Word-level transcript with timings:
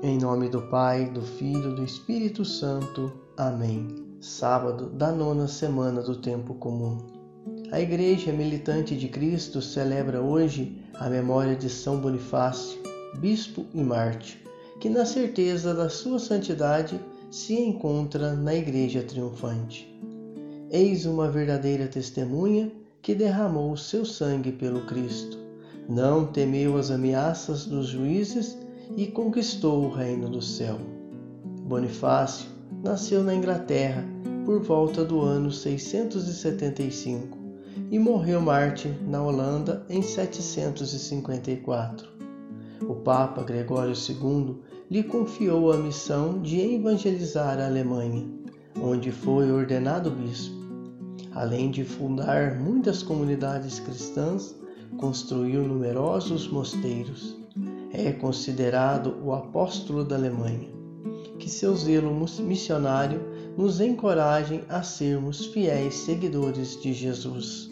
Em 0.00 0.16
nome 0.16 0.48
do 0.48 0.62
Pai, 0.62 1.06
do 1.06 1.20
Filho 1.22 1.72
e 1.72 1.74
do 1.74 1.82
Espírito 1.82 2.44
Santo. 2.44 3.12
Amém. 3.36 3.88
Sábado 4.20 4.90
da 4.90 5.10
nona 5.10 5.48
semana 5.48 6.00
do 6.00 6.14
tempo 6.14 6.54
comum. 6.54 6.98
A 7.72 7.80
Igreja 7.80 8.32
Militante 8.32 8.96
de 8.96 9.08
Cristo 9.08 9.60
celebra 9.60 10.22
hoje 10.22 10.80
a 10.94 11.10
memória 11.10 11.56
de 11.56 11.68
São 11.68 11.98
Bonifácio, 12.00 12.78
bispo 13.18 13.66
e 13.74 13.82
mártir, 13.82 14.40
que 14.78 14.88
na 14.88 15.04
certeza 15.04 15.74
da 15.74 15.88
sua 15.88 16.20
santidade 16.20 17.00
se 17.28 17.54
encontra 17.54 18.34
na 18.34 18.54
Igreja 18.54 19.02
triunfante. 19.02 19.92
Eis 20.70 21.06
uma 21.06 21.28
verdadeira 21.28 21.88
testemunha 21.88 22.70
que 23.02 23.16
derramou 23.16 23.76
seu 23.76 24.04
sangue 24.04 24.52
pelo 24.52 24.86
Cristo. 24.86 25.36
Não 25.88 26.24
temeu 26.24 26.76
as 26.76 26.88
ameaças 26.88 27.66
dos 27.66 27.88
juízes 27.88 28.56
e 28.96 29.06
conquistou 29.06 29.84
o 29.84 29.90
reino 29.90 30.28
do 30.28 30.42
céu. 30.42 30.78
Bonifácio 31.62 32.48
nasceu 32.82 33.22
na 33.22 33.34
Inglaterra 33.34 34.04
por 34.44 34.60
volta 34.60 35.04
do 35.04 35.20
ano 35.20 35.50
675 35.50 37.38
e 37.90 37.98
morreu 37.98 38.40
mártir 38.40 38.94
na 39.06 39.22
Holanda 39.22 39.84
em 39.88 40.02
754. 40.02 42.08
O 42.88 42.94
Papa 42.94 43.42
Gregório 43.42 43.94
II 43.94 44.56
lhe 44.90 45.02
confiou 45.02 45.72
a 45.72 45.76
missão 45.76 46.40
de 46.40 46.58
evangelizar 46.58 47.58
a 47.58 47.66
Alemanha, 47.66 48.26
onde 48.80 49.12
foi 49.12 49.50
ordenado 49.50 50.10
bispo. 50.10 50.56
Além 51.34 51.70
de 51.70 51.84
fundar 51.84 52.58
muitas 52.58 53.02
comunidades 53.02 53.80
cristãs, 53.80 54.56
construiu 54.96 55.62
numerosos 55.62 56.48
mosteiros 56.48 57.37
é 57.92 58.12
considerado 58.12 59.16
o 59.24 59.32
apóstolo 59.32 60.04
da 60.04 60.16
Alemanha. 60.16 60.68
Que 61.38 61.48
seu 61.48 61.74
zelo 61.76 62.12
missionário 62.40 63.20
nos 63.56 63.80
encoraje 63.80 64.62
a 64.68 64.82
sermos 64.82 65.46
fiéis 65.46 65.94
seguidores 65.94 66.80
de 66.80 66.92
Jesus. 66.92 67.70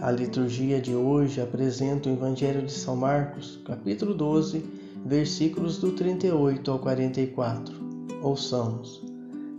A 0.00 0.10
liturgia 0.10 0.80
de 0.80 0.94
hoje 0.94 1.40
apresenta 1.40 2.08
o 2.08 2.12
Evangelho 2.12 2.62
de 2.62 2.72
São 2.72 2.96
Marcos, 2.96 3.60
capítulo 3.64 4.14
12, 4.14 4.64
versículos 5.04 5.78
do 5.78 5.92
38 5.92 6.70
ao 6.70 6.78
44. 6.78 7.74
Ouçamos. 8.22 9.02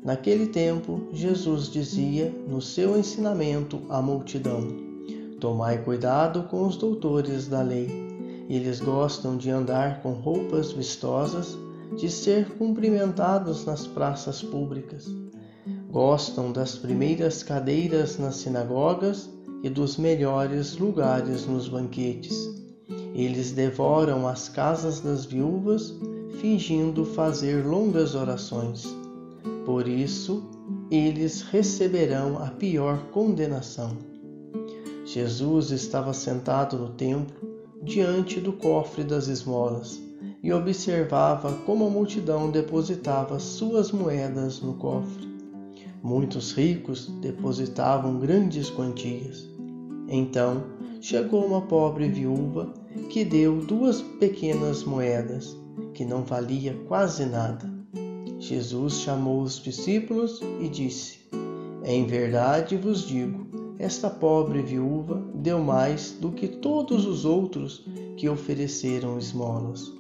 Naquele 0.03 0.47
tempo, 0.47 1.07
Jesus 1.13 1.69
dizia 1.69 2.33
no 2.47 2.61
seu 2.61 2.97
ensinamento 2.97 3.81
à 3.89 4.01
multidão: 4.01 4.67
Tomai 5.39 5.81
cuidado 5.81 6.43
com 6.43 6.67
os 6.67 6.75
doutores 6.75 7.47
da 7.47 7.61
lei 7.61 8.12
eles 8.49 8.79
gostam 8.79 9.37
de 9.37 9.49
andar 9.49 10.01
com 10.01 10.11
roupas 10.11 10.71
vistosas, 10.71 11.57
de 11.95 12.09
ser 12.09 12.49
cumprimentados 12.57 13.65
nas 13.65 13.87
praças 13.87 14.41
públicas. 14.41 15.07
Gostam 15.89 16.51
das 16.51 16.75
primeiras 16.75 17.43
cadeiras 17.43 18.17
nas 18.17 18.37
sinagogas 18.37 19.29
e 19.63 19.69
dos 19.69 19.95
melhores 19.97 20.75
lugares 20.77 21.45
nos 21.45 21.69
banquetes. 21.69 22.49
Eles 23.13 23.51
devoram 23.51 24.27
as 24.27 24.49
casas 24.49 24.99
das 24.99 25.23
viúvas, 25.23 25.93
fingindo 26.41 27.05
fazer 27.05 27.65
longas 27.65 28.15
orações. 28.15 28.83
Por 29.65 29.87
isso, 29.87 30.43
eles 30.89 31.41
receberão 31.43 32.43
a 32.43 32.49
pior 32.49 32.97
condenação. 33.11 33.95
Jesus 35.05 35.69
estava 35.71 36.11
sentado 36.11 36.77
no 36.77 36.89
templo 36.89 37.52
diante 37.83 38.39
do 38.39 38.53
cofre 38.53 39.03
das 39.03 39.27
esmolas 39.27 40.01
e 40.41 40.53
observava 40.53 41.51
como 41.65 41.85
a 41.85 41.89
multidão 41.89 42.49
depositava 42.49 43.39
suas 43.39 43.91
moedas 43.91 44.61
no 44.61 44.75
cofre. 44.75 45.27
Muitos 46.01 46.53
ricos 46.53 47.07
depositavam 47.21 48.19
grandes 48.19 48.69
quantias. 48.69 49.47
Então 50.07 50.63
chegou 51.01 51.45
uma 51.45 51.61
pobre 51.61 52.07
viúva 52.07 52.73
que 53.09 53.25
deu 53.25 53.59
duas 53.59 54.01
pequenas 54.01 54.83
moedas, 54.83 55.57
que 55.93 56.05
não 56.05 56.23
valia 56.23 56.77
quase 56.87 57.25
nada. 57.25 57.71
Jesus 58.39 58.99
chamou 58.99 59.41
os 59.41 59.61
discípulos 59.61 60.41
e 60.61 60.69
disse: 60.69 61.19
Em 61.85 62.05
verdade 62.05 62.75
vos 62.77 63.05
digo, 63.05 63.42
esta 63.83 64.09
pobre 64.09 64.61
viúva 64.61 65.21
deu 65.35 65.61
mais 65.61 66.11
do 66.11 66.31
que 66.31 66.47
todos 66.47 67.05
os 67.05 67.25
outros 67.25 67.85
que 68.15 68.29
ofereceram 68.29 69.17
esmolas. 69.17 69.91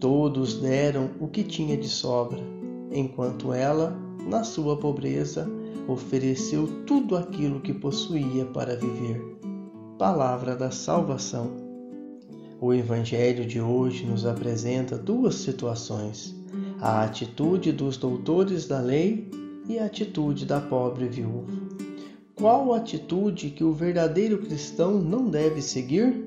Todos 0.00 0.54
deram 0.54 1.10
o 1.20 1.28
que 1.28 1.44
tinha 1.44 1.76
de 1.76 1.88
sobra, 1.88 2.42
enquanto 2.90 3.52
ela, 3.52 3.96
na 4.28 4.42
sua 4.42 4.76
pobreza, 4.76 5.48
ofereceu 5.86 6.66
tudo 6.84 7.16
aquilo 7.16 7.60
que 7.60 7.72
possuía 7.72 8.44
para 8.46 8.74
viver. 8.74 9.22
Palavra 9.96 10.56
da 10.56 10.72
salvação. 10.72 11.52
O 12.60 12.74
Evangelho 12.74 13.46
de 13.46 13.60
hoje 13.60 14.04
nos 14.04 14.26
apresenta 14.26 14.98
duas 14.98 15.36
situações: 15.36 16.34
a 16.80 17.04
atitude 17.04 17.70
dos 17.70 17.96
doutores 17.96 18.66
da 18.66 18.80
lei 18.80 19.30
e 19.68 19.78
a 19.78 19.86
atitude 19.86 20.44
da 20.44 20.60
pobre 20.60 21.06
viúva. 21.06 21.61
Qual 22.42 22.74
atitude 22.74 23.50
que 23.50 23.62
o 23.62 23.72
verdadeiro 23.72 24.36
cristão 24.38 24.98
não 24.98 25.30
deve 25.30 25.62
seguir? 25.62 26.26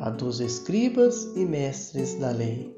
A 0.00 0.10
dos 0.10 0.40
escribas 0.40 1.30
e 1.36 1.44
mestres 1.44 2.16
da 2.16 2.32
lei. 2.32 2.76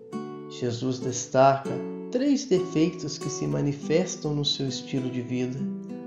Jesus 0.50 0.98
destaca 0.98 1.70
três 2.10 2.44
defeitos 2.44 3.16
que 3.16 3.30
se 3.30 3.46
manifestam 3.46 4.34
no 4.34 4.44
seu 4.44 4.68
estilo 4.68 5.08
de 5.08 5.22
vida: 5.22 5.58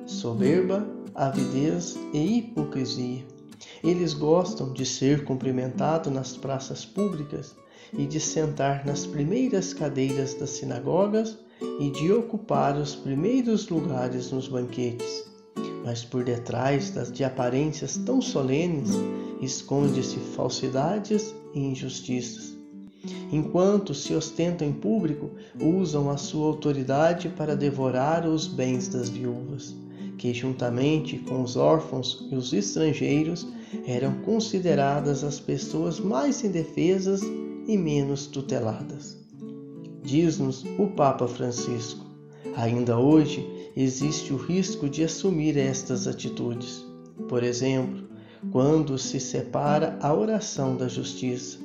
soberba, 0.06 0.88
avidez 1.16 1.98
e 2.14 2.38
hipocrisia. 2.38 3.26
Eles 3.84 4.14
gostam 4.14 4.72
de 4.72 4.86
ser 4.86 5.24
cumprimentados 5.24 6.14
nas 6.14 6.38
praças 6.38 6.86
públicas 6.86 7.56
e 7.92 8.06
de 8.06 8.20
sentar 8.20 8.86
nas 8.86 9.04
primeiras 9.04 9.74
cadeiras 9.74 10.36
das 10.36 10.52
sinagogas 10.52 11.40
e 11.80 11.90
de 11.90 12.12
ocupar 12.14 12.78
os 12.78 12.94
primeiros 12.94 13.68
lugares 13.68 14.30
nos 14.30 14.48
banquetes 14.48 15.33
mas 15.84 16.04
por 16.04 16.24
detrás 16.24 16.90
das 16.92 17.12
de 17.12 17.24
aparências 17.24 17.98
tão 17.98 18.22
solenes 18.22 18.90
esconde-se 19.42 20.18
falsidades 20.18 21.36
e 21.54 21.60
injustiças. 21.60 22.54
Enquanto 23.32 23.94
se 23.94 24.14
ostentam 24.14 24.68
em 24.68 24.72
público, 24.72 25.32
usam 25.60 26.10
a 26.10 26.18
sua 26.18 26.48
autoridade 26.48 27.30
para 27.30 27.56
devorar 27.56 28.26
os 28.26 28.48
bens 28.48 28.88
das 28.88 29.10
viúvas, 29.10 29.76
que 30.18 30.34
juntamente 30.34 31.18
com 31.18 31.42
os 31.42 31.58
órfãos 31.58 32.26
e 32.32 32.36
os 32.36 32.54
estrangeiros 32.54 33.46
eram 33.86 34.14
consideradas 34.22 35.24
as 35.24 35.40
pessoas 35.40 36.00
mais 36.00 36.44
indefesas 36.44 37.22
e 37.68 37.78
menos 37.78 38.28
tuteladas. 38.28 39.18
Diz-nos 40.02 40.64
o 40.78 40.88
Papa 40.88 41.28
Francisco: 41.28 42.06
ainda 42.56 42.98
hoje 42.98 43.63
existe 43.76 44.34
o 44.34 44.38
risco 44.38 44.90
de 44.90 45.04
assumir 45.04 45.58
estas 45.58 46.08
atitudes. 46.08 46.86
Por 47.28 47.44
exemplo, 47.44 48.04
quando 48.52 48.98
se 48.98 49.20
separa 49.20 49.98
a 50.02 50.14
oração 50.14 50.76
da 50.76 50.88
justiça, 50.88 51.60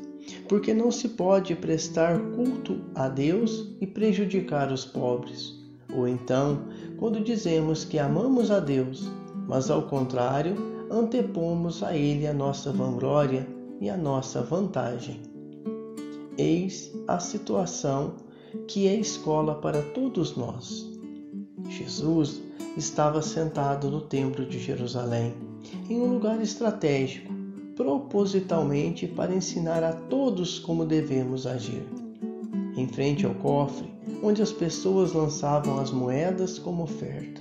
porque 0.49 0.75
não 0.75 0.91
se 0.91 1.11
pode 1.11 1.55
prestar 1.55 2.19
culto 2.33 2.81
a 2.95 3.09
Deus 3.09 3.75
e 3.81 3.87
prejudicar 3.87 4.71
os 4.73 4.85
pobres. 4.85 5.55
Ou 5.95 6.07
então, 6.07 6.65
quando 6.99 7.21
dizemos 7.21 7.85
que 7.85 7.99
amamos 7.99 8.51
a 8.51 8.61
Deus, 8.61 9.09
mas 9.47 9.71
ao 9.71 9.83
contrário, 9.83 10.55
antepomos 10.91 11.83
a 11.83 11.97
Ele 11.97 12.27
a 12.27 12.33
nossa 12.33 12.71
vanglória 12.71 13.47
e 13.81 13.89
a 13.89 13.97
nossa 13.97 14.43
vantagem. 14.43 15.21
Eis 16.37 16.93
a 17.07 17.19
situação 17.19 18.15
que 18.67 18.87
é 18.87 18.95
escola 18.95 19.55
para 19.57 19.83
todos 19.83 20.37
nós. 20.37 20.98
Jesus 21.69 22.41
estava 22.77 23.21
sentado 23.21 23.91
no 23.91 24.01
Templo 24.01 24.47
de 24.47 24.59
Jerusalém, 24.59 25.35
em 25.89 26.01
um 26.01 26.15
lugar 26.15 26.41
estratégico, 26.41 27.33
propositalmente 27.77 29.07
para 29.07 29.35
ensinar 29.35 29.85
a 29.85 29.93
todos 29.93 30.59
como 30.59 30.87
devemos 30.87 31.47
agir. 31.47 31.87
Em 32.77 32.89
frente 32.89 33.27
ao 33.27 33.35
cofre, 33.35 33.93
onde 34.23 34.43
as 34.43 34.51
pessoas 34.53 35.13
lançavam 35.13 35.79
as 35.79 35.91
moedas 35.91 36.59
como 36.59 36.85
oferta. 36.85 37.41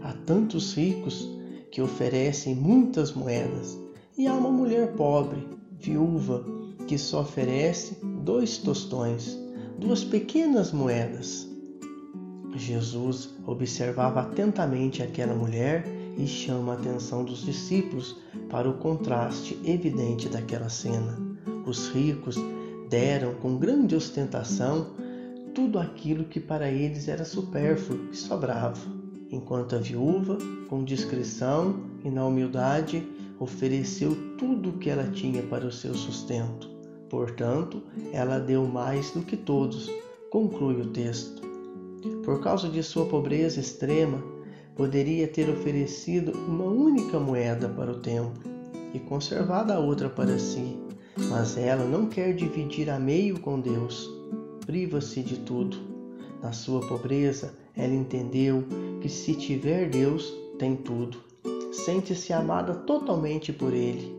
Há 0.00 0.12
tantos 0.12 0.74
ricos 0.74 1.28
que 1.70 1.82
oferecem 1.82 2.54
muitas 2.54 3.12
moedas, 3.12 3.78
e 4.16 4.26
há 4.26 4.34
uma 4.34 4.50
mulher 4.50 4.92
pobre, 4.92 5.46
viúva, 5.78 6.44
que 6.86 6.96
só 6.96 7.22
oferece 7.22 7.98
dois 8.24 8.58
tostões, 8.58 9.38
duas 9.78 10.04
pequenas 10.04 10.72
moedas. 10.72 11.49
Jesus 12.54 13.30
observava 13.46 14.20
atentamente 14.20 15.02
aquela 15.02 15.34
mulher 15.34 15.84
e 16.16 16.26
chama 16.26 16.72
a 16.72 16.76
atenção 16.76 17.24
dos 17.24 17.44
discípulos 17.44 18.16
para 18.48 18.68
o 18.68 18.74
contraste 18.74 19.58
evidente 19.64 20.28
daquela 20.28 20.68
cena. 20.68 21.18
Os 21.66 21.88
ricos 21.88 22.36
deram 22.88 23.34
com 23.34 23.56
grande 23.56 23.94
ostentação 23.94 24.88
tudo 25.54 25.78
aquilo 25.78 26.24
que 26.24 26.40
para 26.40 26.70
eles 26.70 27.08
era 27.08 27.24
supérfluo 27.24 28.08
e 28.12 28.16
sobrava, 28.16 28.80
enquanto 29.30 29.76
a 29.76 29.78
viúva, 29.78 30.38
com 30.68 30.84
discrição 30.84 31.80
e 32.04 32.10
na 32.10 32.24
humildade, 32.24 33.06
ofereceu 33.38 34.16
tudo 34.36 34.70
o 34.70 34.72
que 34.74 34.90
ela 34.90 35.10
tinha 35.10 35.42
para 35.42 35.66
o 35.66 35.72
seu 35.72 35.94
sustento. 35.94 36.68
Portanto, 37.08 37.82
ela 38.12 38.38
deu 38.38 38.66
mais 38.66 39.10
do 39.10 39.22
que 39.22 39.36
todos, 39.36 39.90
conclui 40.30 40.80
o 40.80 40.86
texto. 40.88 41.39
Por 42.24 42.40
causa 42.40 42.68
de 42.68 42.82
sua 42.82 43.06
pobreza 43.06 43.60
extrema, 43.60 44.22
poderia 44.76 45.28
ter 45.28 45.50
oferecido 45.50 46.32
uma 46.32 46.64
única 46.64 47.18
moeda 47.18 47.68
para 47.68 47.90
o 47.90 48.00
templo 48.00 48.42
e 48.94 48.98
conservado 48.98 49.72
a 49.72 49.78
outra 49.78 50.08
para 50.08 50.38
si, 50.38 50.78
mas 51.28 51.56
ela 51.56 51.84
não 51.84 52.06
quer 52.06 52.34
dividir 52.34 52.88
a 52.88 52.98
meio 52.98 53.38
com 53.40 53.60
Deus. 53.60 54.10
Priva-se 54.64 55.22
de 55.22 55.38
tudo. 55.40 55.76
Na 56.42 56.52
sua 56.52 56.80
pobreza, 56.80 57.52
ela 57.76 57.94
entendeu 57.94 58.64
que 59.00 59.08
se 59.08 59.34
tiver 59.34 59.90
Deus, 59.90 60.32
tem 60.58 60.76
tudo. 60.76 61.18
Sente-se 61.72 62.32
amada 62.32 62.74
totalmente 62.74 63.52
por 63.52 63.72
Ele 63.72 64.14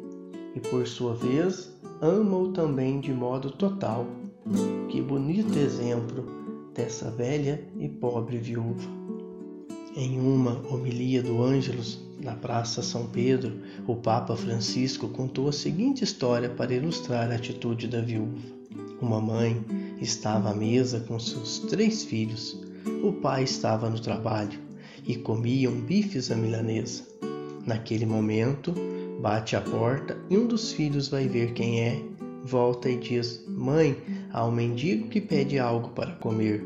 e, 0.56 0.60
por 0.60 0.88
sua 0.88 1.16
vez, 1.16 1.74
ama-o 2.02 2.50
também 2.50 3.00
de 3.00 3.12
modo 3.12 3.50
total. 3.52 4.06
Que 4.90 5.02
bonito 5.02 5.58
exemplo 5.58 6.41
dessa 6.74 7.10
velha 7.12 7.64
e 7.80 7.88
pobre 7.88 8.38
viúva. 8.38 8.90
Em 9.96 10.20
uma 10.20 10.62
homilia 10.70 11.22
do 11.22 11.44
Ângelus, 11.44 12.00
na 12.22 12.34
Praça 12.34 12.82
São 12.82 13.08
Pedro, 13.08 13.60
o 13.88 13.96
Papa 13.96 14.36
Francisco 14.36 15.10
contou 15.10 15.50
a 15.50 15.52
seguinte 15.52 16.04
história 16.04 16.50
para 16.50 16.74
ilustrar 16.74 17.30
a 17.30 17.36
atitude 17.36 17.88
da 17.88 18.00
viúva. 18.00 18.40
Uma 19.02 19.20
mãe 19.20 19.62
estava 20.00 20.52
à 20.52 20.54
mesa 20.54 21.00
com 21.02 21.20
seus 21.20 21.60
três 21.60 22.04
filhos. 22.04 22.58
O 23.04 23.12
pai 23.12 23.44
estava 23.44 23.90
no 23.90 24.00
trabalho 24.00 24.60
e 25.06 25.16
comiam 25.16 25.74
bifes 25.74 26.32
à 26.32 26.36
milanesa. 26.36 27.04
Naquele 27.66 28.06
momento, 28.06 28.74
bate 29.20 29.56
a 29.56 29.62
porta 29.62 30.18
e 30.30 30.38
um 30.38 30.48
dos 30.48 30.72
filhos 30.72 31.08
vai 31.08 31.28
ver 31.28 31.54
quem 31.54 31.82
é. 31.82 32.02
Volta 32.44 32.90
e 32.90 32.98
diz: 32.98 33.44
Mãe, 33.48 33.96
há 34.34 34.46
um 34.46 34.52
mendigo 34.52 35.08
que 35.08 35.22
pede 35.22 35.60
algo 35.60 35.90
para 35.90 36.14
comer. 36.14 36.64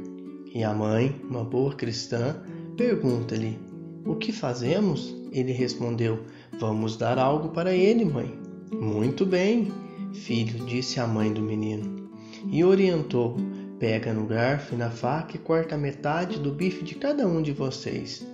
E 0.53 0.63
a 0.63 0.73
mãe, 0.73 1.19
uma 1.29 1.44
boa 1.44 1.73
cristã, 1.73 2.35
Pergunta-lhe: 2.77 3.57
O 4.06 4.15
que 4.15 4.33
fazemos? 4.33 5.15
Ele 5.31 5.53
respondeu: 5.53 6.19
Vamos 6.59 6.97
dar 6.97 7.17
algo 7.17 7.50
para 7.50 7.73
ele, 7.73 8.03
mãe. 8.03 8.38
Muito 8.71 9.25
bem, 9.25 9.71
filho, 10.13 10.65
disse 10.65 11.00
a 11.00 11.07
mãe 11.07 11.31
do 11.31 11.41
menino. 11.41 12.09
E 12.51 12.63
orientou: 12.65 13.38
Pega 13.79 14.13
no 14.13 14.25
garfo 14.25 14.75
e 14.75 14.77
na 14.77 14.89
faca 14.89 15.38
e 15.38 15.39
corta 15.39 15.77
metade 15.77 16.38
do 16.38 16.51
bife 16.51 16.83
de 16.83 16.95
cada 16.95 17.25
um 17.25 17.41
de 17.41 17.53
vocês. 17.53 18.27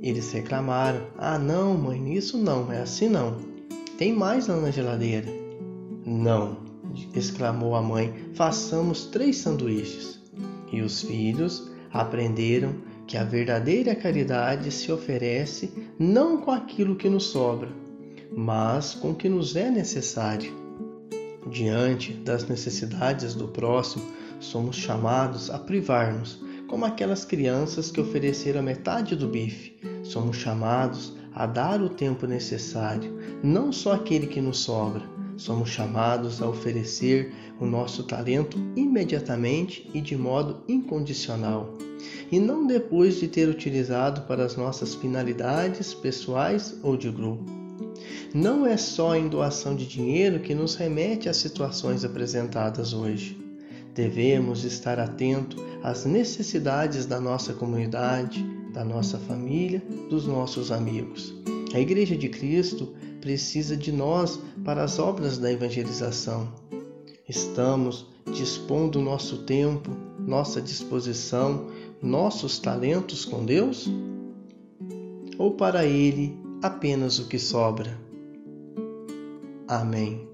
Eles 0.00 0.32
reclamaram: 0.32 1.06
Ah, 1.16 1.38
não, 1.38 1.74
mãe, 1.74 2.14
isso 2.14 2.36
não, 2.36 2.72
é 2.72 2.80
assim 2.80 3.08
não. 3.08 3.36
Tem 3.96 4.12
mais 4.12 4.48
lá 4.48 4.56
na 4.56 4.72
geladeira. 4.72 5.28
Não, 6.04 6.56
exclamou 7.14 7.74
a 7.74 7.82
mãe, 7.82 8.12
façamos 8.34 9.06
três 9.06 9.38
sanduíches. 9.38 10.20
E 10.72 10.80
os 10.80 11.02
filhos 11.02 11.70
aprenderam 11.92 12.74
que 13.06 13.16
a 13.16 13.24
verdadeira 13.24 13.94
caridade 13.94 14.70
se 14.70 14.90
oferece 14.90 15.72
não 15.98 16.38
com 16.38 16.50
aquilo 16.50 16.96
que 16.96 17.10
nos 17.10 17.24
sobra, 17.24 17.68
mas 18.34 18.94
com 18.94 19.10
o 19.10 19.14
que 19.14 19.28
nos 19.28 19.54
é 19.54 19.70
necessário. 19.70 20.52
Diante 21.50 22.12
das 22.12 22.48
necessidades 22.48 23.34
do 23.34 23.48
próximo, 23.48 24.04
somos 24.40 24.76
chamados 24.76 25.50
a 25.50 25.58
privar-nos, 25.58 26.42
como 26.66 26.86
aquelas 26.86 27.24
crianças 27.24 27.90
que 27.90 28.00
ofereceram 28.00 28.62
metade 28.62 29.14
do 29.14 29.28
bife. 29.28 29.76
Somos 30.02 30.36
chamados 30.36 31.12
a 31.34 31.46
dar 31.46 31.82
o 31.82 31.88
tempo 31.88 32.26
necessário, 32.26 33.18
não 33.42 33.72
só 33.72 33.92
aquele 33.92 34.26
que 34.26 34.40
nos 34.40 34.58
sobra. 34.60 35.11
Somos 35.36 35.70
chamados 35.70 36.42
a 36.42 36.48
oferecer 36.48 37.32
o 37.58 37.66
nosso 37.66 38.04
talento 38.04 38.58
imediatamente 38.76 39.88
e 39.94 40.00
de 40.00 40.16
modo 40.16 40.62
incondicional 40.68 41.76
e 42.30 42.40
não 42.40 42.66
depois 42.66 43.16
de 43.20 43.28
ter 43.28 43.48
utilizado 43.48 44.22
para 44.22 44.44
as 44.44 44.56
nossas 44.56 44.94
finalidades 44.94 45.94
pessoais 45.94 46.78
ou 46.82 46.96
de 46.96 47.10
grupo. 47.10 47.44
Não 48.34 48.66
é 48.66 48.76
só 48.76 49.14
em 49.14 49.28
doação 49.28 49.76
de 49.76 49.86
dinheiro 49.86 50.40
que 50.40 50.54
nos 50.54 50.74
remete 50.74 51.28
às 51.28 51.36
situações 51.36 52.04
apresentadas 52.04 52.94
hoje. 52.94 53.38
Devemos 53.94 54.64
estar 54.64 54.98
atento 54.98 55.62
às 55.82 56.06
necessidades 56.06 57.04
da 57.04 57.20
nossa 57.20 57.52
comunidade, 57.52 58.42
da 58.72 58.82
nossa 58.82 59.18
família, 59.18 59.82
dos 60.08 60.26
nossos 60.26 60.72
amigos. 60.72 61.34
A 61.74 61.80
Igreja 61.80 62.16
de 62.16 62.30
Cristo 62.30 62.94
precisa 63.22 63.74
de 63.74 63.90
nós 63.90 64.38
para 64.62 64.84
as 64.84 64.98
obras 64.98 65.38
da 65.38 65.50
evangelização. 65.50 66.52
Estamos 67.26 68.06
dispondo 68.30 69.00
nosso 69.00 69.38
tempo, 69.38 69.90
nossa 70.18 70.60
disposição 70.60 71.68
nossos 72.02 72.58
talentos 72.58 73.24
com 73.24 73.44
Deus? 73.44 73.88
Ou 75.38 75.52
para 75.52 75.86
Ele 75.86 76.36
apenas 76.60 77.18
o 77.20 77.28
que 77.28 77.38
sobra? 77.38 77.96
Amém. 79.68 80.31